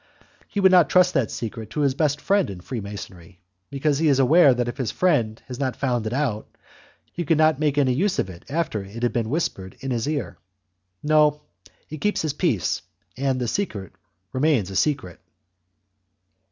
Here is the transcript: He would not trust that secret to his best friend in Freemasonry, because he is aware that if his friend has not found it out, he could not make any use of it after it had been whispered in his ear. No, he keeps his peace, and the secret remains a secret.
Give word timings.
He 0.47 0.59
would 0.59 0.71
not 0.71 0.89
trust 0.89 1.13
that 1.13 1.29
secret 1.29 1.69
to 1.69 1.81
his 1.81 1.93
best 1.93 2.19
friend 2.19 2.49
in 2.49 2.61
Freemasonry, 2.61 3.39
because 3.69 3.99
he 3.99 4.07
is 4.07 4.17
aware 4.17 4.51
that 4.51 4.67
if 4.67 4.77
his 4.77 4.89
friend 4.89 5.39
has 5.45 5.59
not 5.59 5.75
found 5.75 6.07
it 6.07 6.11
out, 6.11 6.47
he 7.13 7.23
could 7.23 7.37
not 7.37 7.59
make 7.59 7.77
any 7.77 7.93
use 7.93 8.17
of 8.17 8.27
it 8.27 8.43
after 8.49 8.83
it 8.83 9.03
had 9.03 9.13
been 9.13 9.29
whispered 9.29 9.77
in 9.79 9.91
his 9.91 10.07
ear. 10.09 10.39
No, 11.03 11.43
he 11.85 11.99
keeps 11.99 12.23
his 12.23 12.33
peace, 12.33 12.81
and 13.15 13.39
the 13.39 13.47
secret 13.47 13.91
remains 14.33 14.71
a 14.71 14.75
secret. 14.75 15.19